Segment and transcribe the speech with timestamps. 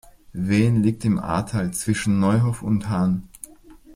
[0.33, 3.27] Wehen liegt im Aartal zwischen Neuhof und Hahn.